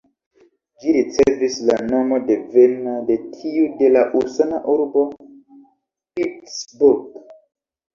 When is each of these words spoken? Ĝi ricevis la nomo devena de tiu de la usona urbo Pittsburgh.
Ĝi 0.79 0.87
ricevis 0.95 1.57
la 1.67 1.75
nomo 1.91 2.19
devena 2.31 2.97
de 3.11 3.19
tiu 3.37 3.69
de 3.85 3.93
la 3.95 4.05
usona 4.25 4.65
urbo 4.77 5.09
Pittsburgh. 5.17 7.27